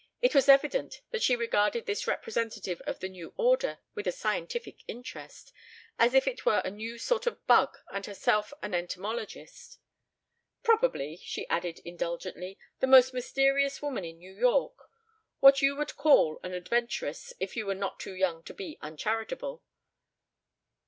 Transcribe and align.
It 0.19 0.33
was 0.33 0.49
evident 0.49 1.01
that 1.11 1.21
she 1.21 1.35
regarded 1.35 1.85
this 1.85 2.07
representative 2.07 2.81
of 2.87 3.01
the 3.01 3.07
new 3.07 3.35
order 3.37 3.77
with 3.93 4.07
a 4.07 4.11
scientific 4.11 4.79
interest, 4.87 5.53
as 5.99 6.15
if 6.15 6.27
it 6.27 6.43
were 6.43 6.63
a 6.65 6.71
new 6.71 6.97
sort 6.97 7.27
of 7.27 7.45
bug 7.45 7.77
and 7.93 8.03
herself 8.07 8.51
an 8.63 8.73
entomologist. 8.73 9.77
"Probably," 10.63 11.17
she 11.17 11.47
added 11.49 11.81
indulgently, 11.85 12.57
"the 12.79 12.87
most 12.87 13.13
mysterious 13.13 13.79
woman 13.79 14.03
in 14.03 14.17
New 14.17 14.33
York. 14.33 14.73
What 15.39 15.61
you 15.61 15.75
would 15.75 15.95
call 15.97 16.39
an 16.41 16.55
adventuress 16.55 17.33
if 17.39 17.55
you 17.55 17.67
were 17.67 17.75
not 17.75 17.99
too 17.99 18.13
young 18.15 18.41
to 18.45 18.55
be 18.55 18.79
uncharitable. 18.81 19.61